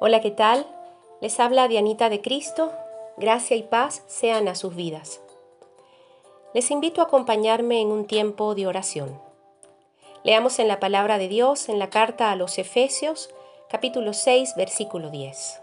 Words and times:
Hola, 0.00 0.20
¿qué 0.20 0.30
tal? 0.30 0.64
Les 1.20 1.40
habla 1.40 1.66
Dianita 1.66 2.08
de 2.08 2.20
Cristo. 2.20 2.70
Gracia 3.16 3.56
y 3.56 3.64
paz 3.64 4.04
sean 4.06 4.46
a 4.46 4.54
sus 4.54 4.76
vidas. 4.76 5.20
Les 6.54 6.70
invito 6.70 7.00
a 7.00 7.06
acompañarme 7.06 7.80
en 7.80 7.88
un 7.88 8.06
tiempo 8.06 8.54
de 8.54 8.68
oración. 8.68 9.20
Leamos 10.22 10.60
en 10.60 10.68
la 10.68 10.78
palabra 10.78 11.18
de 11.18 11.26
Dios 11.26 11.68
en 11.68 11.80
la 11.80 11.90
carta 11.90 12.30
a 12.30 12.36
los 12.36 12.58
Efesios, 12.58 13.28
capítulo 13.68 14.12
6, 14.12 14.54
versículo 14.56 15.10
10. 15.10 15.62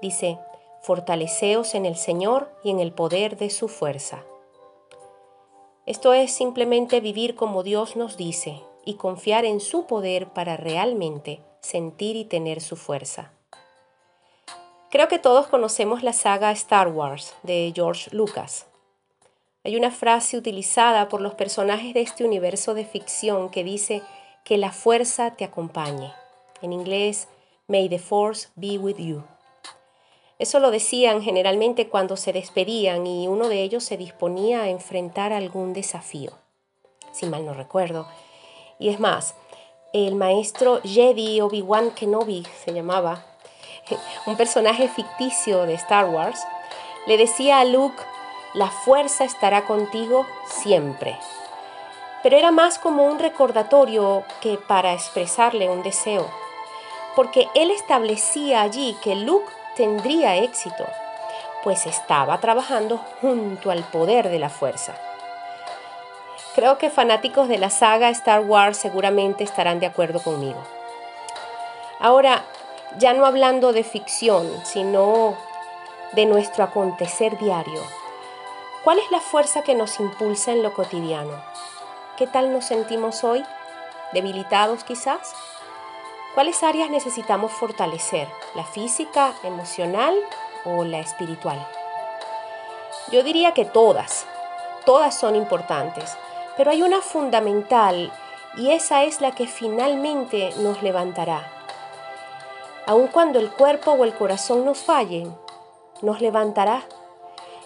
Dice, 0.00 0.38
Fortaleceos 0.82 1.74
en 1.74 1.84
el 1.84 1.96
Señor 1.96 2.52
y 2.62 2.70
en 2.70 2.78
el 2.78 2.92
poder 2.92 3.36
de 3.38 3.50
su 3.50 3.66
fuerza. 3.66 4.22
Esto 5.84 6.12
es 6.12 6.30
simplemente 6.30 7.00
vivir 7.00 7.34
como 7.34 7.64
Dios 7.64 7.96
nos 7.96 8.16
dice 8.16 8.62
y 8.84 8.94
confiar 8.94 9.44
en 9.44 9.58
su 9.58 9.84
poder 9.86 10.28
para 10.28 10.56
realmente 10.56 11.40
sentir 11.60 12.14
y 12.14 12.24
tener 12.24 12.60
su 12.60 12.76
fuerza. 12.76 13.32
Creo 14.90 15.08
que 15.08 15.18
todos 15.18 15.48
conocemos 15.48 16.02
la 16.02 16.14
saga 16.14 16.50
Star 16.52 16.88
Wars 16.88 17.34
de 17.42 17.72
George 17.74 18.08
Lucas. 18.10 18.64
Hay 19.62 19.76
una 19.76 19.90
frase 19.90 20.38
utilizada 20.38 21.10
por 21.10 21.20
los 21.20 21.34
personajes 21.34 21.92
de 21.92 22.00
este 22.00 22.24
universo 22.24 22.72
de 22.72 22.86
ficción 22.86 23.50
que 23.50 23.64
dice 23.64 24.00
que 24.44 24.56
la 24.56 24.72
fuerza 24.72 25.36
te 25.36 25.44
acompañe. 25.44 26.10
En 26.62 26.72
inglés, 26.72 27.28
May 27.66 27.90
the 27.90 27.98
Force 27.98 28.48
be 28.56 28.78
with 28.78 28.96
you. 28.96 29.22
Eso 30.38 30.58
lo 30.58 30.70
decían 30.70 31.20
generalmente 31.20 31.88
cuando 31.88 32.16
se 32.16 32.32
despedían 32.32 33.06
y 33.06 33.28
uno 33.28 33.48
de 33.48 33.62
ellos 33.62 33.84
se 33.84 33.98
disponía 33.98 34.62
a 34.62 34.68
enfrentar 34.70 35.34
algún 35.34 35.74
desafío, 35.74 36.32
si 37.12 37.26
mal 37.26 37.44
no 37.44 37.52
recuerdo. 37.52 38.08
Y 38.78 38.88
es 38.88 39.00
más, 39.00 39.34
el 39.92 40.14
maestro 40.14 40.80
Jedi 40.82 41.42
Obi-Wan 41.42 41.90
Kenobi 41.90 42.46
se 42.64 42.72
llamaba, 42.72 43.26
un 44.26 44.36
personaje 44.36 44.88
ficticio 44.88 45.66
de 45.66 45.74
Star 45.74 46.06
Wars, 46.06 46.46
le 47.06 47.16
decía 47.16 47.60
a 47.60 47.64
Luke, 47.64 48.02
la 48.54 48.68
fuerza 48.68 49.24
estará 49.24 49.64
contigo 49.64 50.26
siempre. 50.46 51.18
Pero 52.22 52.36
era 52.36 52.50
más 52.50 52.78
como 52.78 53.04
un 53.04 53.18
recordatorio 53.18 54.24
que 54.40 54.58
para 54.58 54.92
expresarle 54.92 55.68
un 55.68 55.82
deseo, 55.82 56.28
porque 57.14 57.48
él 57.54 57.70
establecía 57.70 58.62
allí 58.62 58.96
que 59.02 59.14
Luke 59.14 59.50
tendría 59.76 60.36
éxito, 60.36 60.86
pues 61.62 61.86
estaba 61.86 62.38
trabajando 62.38 62.98
junto 63.20 63.70
al 63.70 63.84
poder 63.84 64.28
de 64.28 64.38
la 64.38 64.48
fuerza. 64.48 64.94
Creo 66.54 66.78
que 66.78 66.90
fanáticos 66.90 67.48
de 67.48 67.58
la 67.58 67.70
saga 67.70 68.10
Star 68.10 68.40
Wars 68.40 68.76
seguramente 68.76 69.44
estarán 69.44 69.78
de 69.78 69.86
acuerdo 69.86 70.20
conmigo. 70.20 70.60
Ahora, 72.00 72.44
ya 72.96 73.12
no 73.12 73.26
hablando 73.26 73.72
de 73.72 73.84
ficción, 73.84 74.50
sino 74.64 75.36
de 76.12 76.26
nuestro 76.26 76.64
acontecer 76.64 77.38
diario. 77.38 77.82
¿Cuál 78.84 78.98
es 78.98 79.10
la 79.10 79.20
fuerza 79.20 79.62
que 79.62 79.74
nos 79.74 80.00
impulsa 80.00 80.52
en 80.52 80.62
lo 80.62 80.72
cotidiano? 80.72 81.42
¿Qué 82.16 82.26
tal 82.26 82.52
nos 82.52 82.64
sentimos 82.64 83.22
hoy? 83.24 83.44
¿Debilitados 84.12 84.84
quizás? 84.84 85.34
¿Cuáles 86.34 86.62
áreas 86.62 86.88
necesitamos 86.88 87.52
fortalecer? 87.52 88.28
¿La 88.54 88.64
física, 88.64 89.34
emocional 89.42 90.14
o 90.64 90.84
la 90.84 91.00
espiritual? 91.00 91.66
Yo 93.12 93.22
diría 93.22 93.52
que 93.52 93.64
todas. 93.64 94.26
Todas 94.84 95.14
son 95.14 95.36
importantes. 95.36 96.16
Pero 96.56 96.70
hay 96.70 96.82
una 96.82 97.02
fundamental 97.02 98.12
y 98.56 98.70
esa 98.70 99.04
es 99.04 99.20
la 99.20 99.32
que 99.32 99.46
finalmente 99.46 100.52
nos 100.58 100.82
levantará. 100.82 101.57
Aun 102.88 103.08
cuando 103.08 103.38
el 103.38 103.50
cuerpo 103.50 103.90
o 103.92 104.04
el 104.04 104.14
corazón 104.14 104.64
nos 104.64 104.78
fallen, 104.78 105.36
nos 106.00 106.22
levantará. 106.22 106.88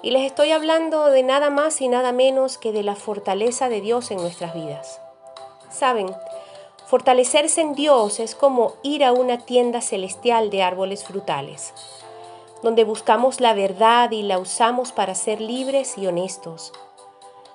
Y 0.00 0.12
les 0.12 0.22
estoy 0.22 0.52
hablando 0.52 1.06
de 1.06 1.24
nada 1.24 1.50
más 1.50 1.80
y 1.80 1.88
nada 1.88 2.12
menos 2.12 2.56
que 2.56 2.70
de 2.70 2.84
la 2.84 2.94
fortaleza 2.94 3.68
de 3.68 3.80
Dios 3.80 4.12
en 4.12 4.18
nuestras 4.18 4.54
vidas. 4.54 5.00
Saben, 5.70 6.14
fortalecerse 6.86 7.62
en 7.62 7.74
Dios 7.74 8.20
es 8.20 8.36
como 8.36 8.74
ir 8.84 9.04
a 9.04 9.10
una 9.10 9.38
tienda 9.38 9.80
celestial 9.80 10.50
de 10.50 10.62
árboles 10.62 11.02
frutales, 11.02 11.74
donde 12.62 12.84
buscamos 12.84 13.40
la 13.40 13.54
verdad 13.54 14.12
y 14.12 14.22
la 14.22 14.38
usamos 14.38 14.92
para 14.92 15.16
ser 15.16 15.40
libres 15.40 15.98
y 15.98 16.06
honestos 16.06 16.72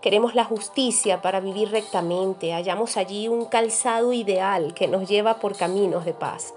Queremos 0.00 0.36
la 0.36 0.44
justicia 0.44 1.20
para 1.22 1.40
vivir 1.40 1.72
rectamente. 1.72 2.52
Hallamos 2.52 2.96
allí 2.96 3.26
un 3.26 3.46
calzado 3.46 4.12
ideal 4.12 4.72
que 4.72 4.86
nos 4.86 5.08
lleva 5.08 5.40
por 5.40 5.56
caminos 5.56 6.04
de 6.04 6.14
paz. 6.14 6.54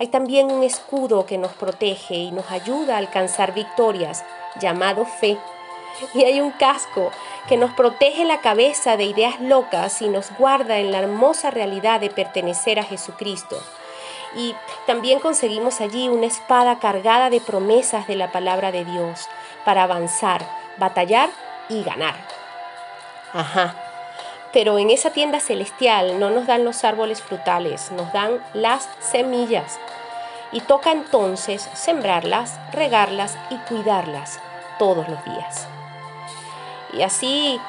Hay 0.00 0.08
también 0.08 0.50
un 0.50 0.62
escudo 0.62 1.26
que 1.26 1.36
nos 1.36 1.52
protege 1.52 2.14
y 2.14 2.30
nos 2.30 2.50
ayuda 2.50 2.94
a 2.94 2.98
alcanzar 2.98 3.52
victorias, 3.52 4.24
llamado 4.58 5.04
fe. 5.04 5.36
Y 6.14 6.24
hay 6.24 6.40
un 6.40 6.52
casco 6.52 7.10
que 7.46 7.58
nos 7.58 7.74
protege 7.74 8.24
la 8.24 8.40
cabeza 8.40 8.96
de 8.96 9.04
ideas 9.04 9.38
locas 9.42 10.00
y 10.00 10.08
nos 10.08 10.34
guarda 10.38 10.78
en 10.78 10.90
la 10.90 11.00
hermosa 11.00 11.50
realidad 11.50 12.00
de 12.00 12.08
pertenecer 12.08 12.78
a 12.78 12.84
Jesucristo. 12.84 13.62
Y 14.34 14.54
también 14.86 15.20
conseguimos 15.20 15.82
allí 15.82 16.08
una 16.08 16.26
espada 16.26 16.78
cargada 16.78 17.28
de 17.28 17.42
promesas 17.42 18.06
de 18.06 18.16
la 18.16 18.32
palabra 18.32 18.72
de 18.72 18.86
Dios 18.86 19.28
para 19.66 19.82
avanzar, 19.82 20.48
batallar 20.78 21.28
y 21.68 21.82
ganar. 21.82 22.14
Ajá. 23.34 23.89
Pero 24.52 24.78
en 24.78 24.90
esa 24.90 25.10
tienda 25.10 25.40
celestial 25.40 26.18
no 26.18 26.30
nos 26.30 26.46
dan 26.46 26.64
los 26.64 26.84
árboles 26.84 27.22
frutales, 27.22 27.92
nos 27.92 28.12
dan 28.12 28.42
las 28.52 28.88
semillas. 28.98 29.78
Y 30.52 30.60
toca 30.60 30.90
entonces 30.90 31.68
sembrarlas, 31.74 32.58
regarlas 32.72 33.38
y 33.50 33.56
cuidarlas 33.68 34.40
todos 34.78 35.08
los 35.08 35.24
días. 35.24 35.68
Y 36.92 37.02
así 37.02 37.60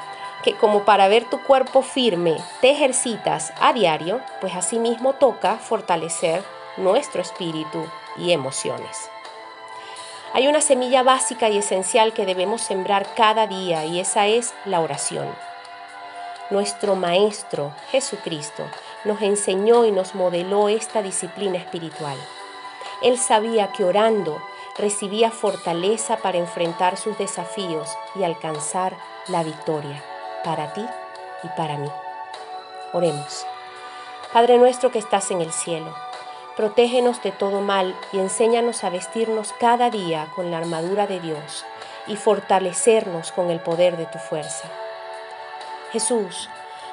que 0.44 0.56
como 0.56 0.84
para 0.84 1.08
ver 1.08 1.30
tu 1.30 1.42
cuerpo 1.44 1.82
firme 1.84 2.38
te 2.62 2.72
ejercitas 2.72 3.54
a 3.60 3.74
diario, 3.74 4.22
pues 4.40 4.56
así 4.56 4.80
mismo 4.80 5.14
toca 5.14 5.58
fortalecer 5.58 6.44
nuestro 6.78 7.22
espíritu 7.22 7.86
y 8.18 8.32
emociones. 8.32 9.10
Hay 10.34 10.48
una 10.48 10.62
semilla 10.62 11.04
básica 11.04 11.50
y 11.50 11.58
esencial 11.58 12.14
que 12.14 12.26
debemos 12.26 12.62
sembrar 12.62 13.14
cada 13.16 13.48
día 13.48 13.86
y 13.86 14.00
esa 14.00 14.28
es 14.28 14.54
la 14.66 14.80
oración. 14.80 15.28
Nuestro 16.52 16.98
Maestro 16.98 17.74
Jesucristo 17.92 18.66
nos 19.06 19.22
enseñó 19.22 19.86
y 19.86 19.92
nos 19.94 20.16
modeló 20.16 20.68
esta 20.68 21.02
disciplina 21.02 21.58
espiritual. 21.58 22.18
Él 23.02 23.18
sabía 23.18 23.72
que 23.72 23.86
orando 23.86 24.42
recibía 24.78 25.32
fortaleza 25.32 26.18
para 26.18 26.38
enfrentar 26.38 26.98
sus 26.98 27.18
desafíos 27.18 27.90
y 28.16 28.24
alcanzar 28.24 28.98
la 29.30 29.44
victoria 29.44 30.04
para 30.44 30.74
ti 30.74 30.86
y 31.42 31.48
para 31.56 31.78
mí. 31.78 31.90
Oremos. 32.92 33.46
Padre 34.34 34.58
nuestro 34.58 34.92
que 34.92 35.00
estás 35.00 35.32
en 35.32 35.40
el 35.40 35.54
cielo, 35.54 35.96
protégenos 36.58 37.24
de 37.24 37.32
todo 37.32 37.62
mal 37.62 37.96
y 38.12 38.20
enséñanos 38.20 38.84
a 38.84 38.90
vestirnos 38.90 39.54
cada 39.54 39.90
día 39.90 40.28
con 40.36 40.52
la 40.52 40.58
armadura 40.58 41.08
de 41.08 41.22
Dios 41.22 41.66
y 42.08 42.18
fortalecernos 42.18 43.32
con 43.32 43.52
el 43.52 43.62
poder 43.62 43.96
de 43.96 44.06
tu 44.08 44.20
fuerza. 44.20 44.70
Jesús, 45.92 46.48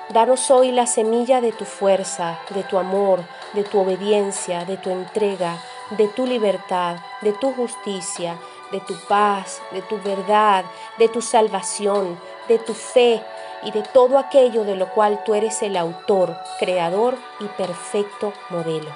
danos 0.09 0.51
hoy 0.51 0.73
la 0.73 0.85
semilla 0.87 1.41
de 1.41 1.53
tu 1.53 1.65
fuerza, 1.65 2.41
de 2.51 2.65
tu 2.65 2.79
amor, 2.79 3.21
de 3.53 3.63
tu 3.63 3.79
obediencia, 3.79 4.65
de 4.65 4.77
tu 4.77 4.91
entrega, 4.91 5.63
de 5.91 6.09
tu 6.09 6.27
libertad, 6.27 6.97
de 7.21 7.33
tu 7.33 7.53
justicia, 7.53 8.37
de 8.73 8.81
tu 8.81 8.99
paz, 9.07 9.63
de 9.71 9.83
tu 9.83 9.99
verdad, 10.03 10.65
de 10.99 11.09
tu 11.09 11.23
salvación, 11.23 12.19
de 12.49 12.59
tu 12.59 12.75
fe 12.75 13.23
y 13.63 13.71
de 13.71 13.83
todo 13.83 14.19
aquello 14.19 14.65
de 14.65 14.75
lo 14.75 14.89
cual 14.89 15.23
tú 15.23 15.35
eres 15.35 15.63
el 15.63 15.77
autor, 15.77 16.37
creador 16.59 17.17
y 17.39 17.45
perfecto 17.45 18.33
modelo. 18.51 18.91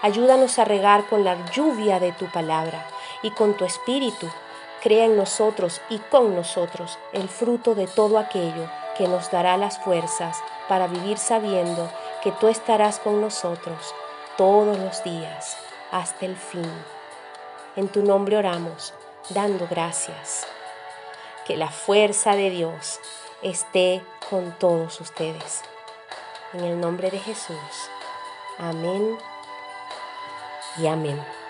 Ayúdanos 0.00 0.60
a 0.60 0.64
regar 0.64 1.06
con 1.06 1.24
la 1.24 1.44
lluvia 1.50 1.98
de 1.98 2.12
tu 2.12 2.26
palabra 2.26 2.86
y 3.22 3.32
con 3.32 3.54
tu 3.54 3.64
espíritu. 3.64 4.28
Crea 4.80 5.06
en 5.06 5.16
nosotros 5.16 5.80
y 5.88 5.98
con 5.98 6.36
nosotros 6.36 7.00
el 7.12 7.28
fruto 7.28 7.74
de 7.74 7.88
todo 7.88 8.16
aquello 8.18 8.68
que 8.96 9.08
nos 9.08 9.30
dará 9.30 9.56
las 9.56 9.78
fuerzas 9.78 10.38
para 10.68 10.86
vivir 10.86 11.18
sabiendo 11.18 11.90
que 12.22 12.32
tú 12.32 12.48
estarás 12.48 12.98
con 12.98 13.20
nosotros 13.20 13.94
todos 14.36 14.78
los 14.78 15.02
días 15.04 15.56
hasta 15.90 16.26
el 16.26 16.36
fin. 16.36 16.70
En 17.76 17.88
tu 17.88 18.02
nombre 18.02 18.36
oramos, 18.36 18.94
dando 19.30 19.66
gracias. 19.68 20.46
Que 21.46 21.56
la 21.56 21.68
fuerza 21.68 22.36
de 22.36 22.50
Dios 22.50 23.00
esté 23.42 24.02
con 24.30 24.52
todos 24.58 25.00
ustedes. 25.00 25.62
En 26.52 26.64
el 26.64 26.80
nombre 26.80 27.10
de 27.10 27.18
Jesús. 27.18 27.90
Amén 28.58 29.18
y 30.78 30.86
amén. 30.86 31.41